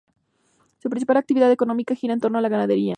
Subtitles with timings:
[0.79, 2.89] Su principal actividad económica gira en torno a la ganadería.